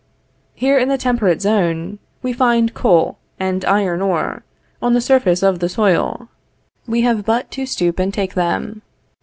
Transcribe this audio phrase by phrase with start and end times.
[0.55, 4.43] Here in the temperate zone, we find coal and iron ore,
[4.81, 6.27] on the surface of the soil;
[6.87, 8.81] we have but to stoop and take them.